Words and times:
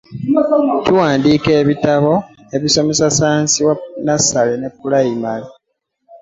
Tuwandiika 0.85 1.49
ebitabo 1.61 2.13
ebisomesa 2.55 3.05
ssaayansi 3.11 3.59
wa 3.67 3.75
nasale 4.05 4.53
ne 4.57 4.69
pulayimale. 4.79 5.47